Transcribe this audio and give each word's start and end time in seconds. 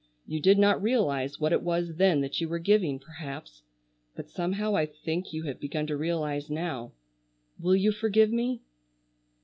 You 0.25 0.39
did 0.39 0.57
not 0.57 0.81
realize 0.81 1.39
what 1.39 1.53
it 1.53 1.61
was 1.61 1.97
then 1.97 2.21
that 2.21 2.41
you 2.41 2.49
were 2.49 2.57
giving, 2.57 2.97
perhaps, 2.97 3.61
but 4.15 4.31
somehow 4.31 4.75
I 4.75 4.87
think 4.87 5.31
you 5.31 5.43
have 5.43 5.59
begun 5.59 5.85
to 5.85 5.95
realize 5.95 6.49
now. 6.49 6.93
Will 7.59 7.75
you 7.75 7.91
forgive 7.91 8.31
me?" 8.31 8.61